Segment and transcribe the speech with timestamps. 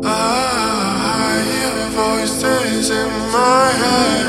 [0.03, 4.27] Ah, I hear voices in my head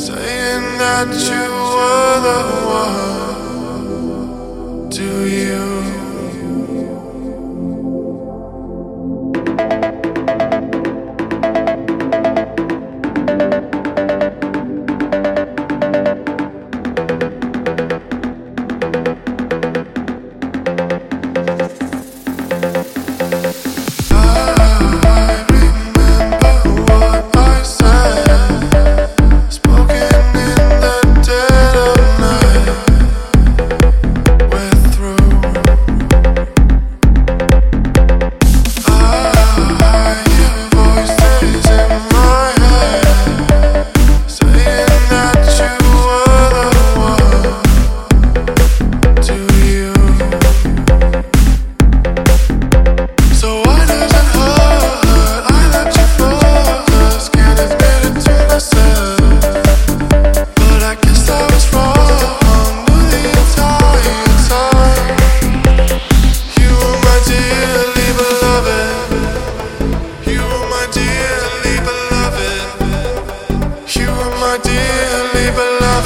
[0.00, 3.14] saying that you were the one.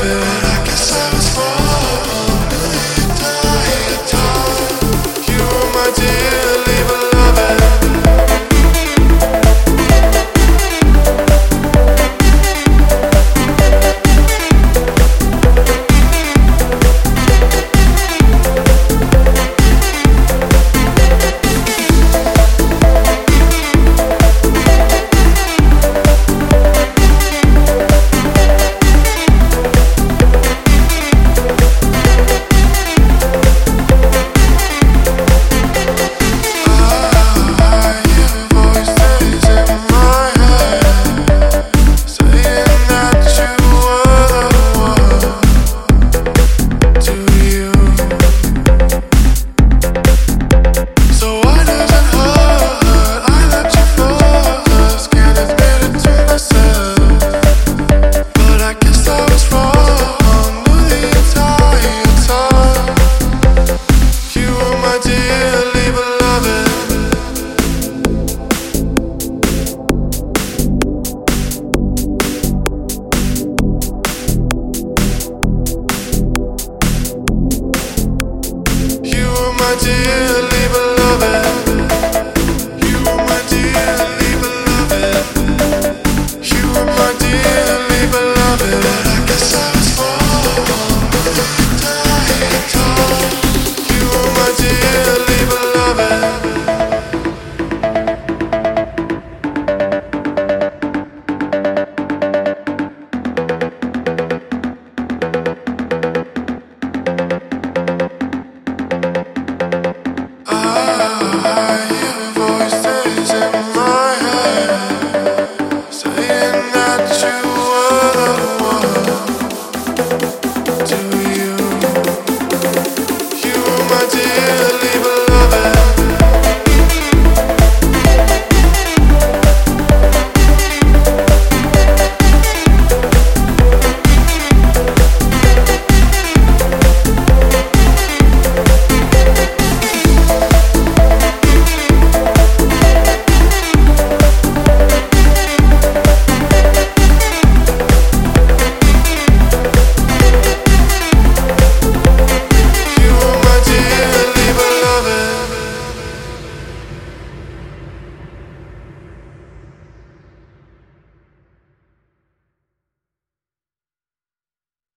[0.00, 0.47] feel